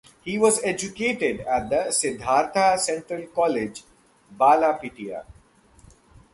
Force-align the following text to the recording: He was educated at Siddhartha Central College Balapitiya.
He 0.23 0.39
was 0.39 0.63
educated 0.63 1.41
at 1.41 1.93
Siddhartha 1.93 2.77
Central 2.79 3.27
College 3.27 3.83
Balapitiya. 4.35 5.25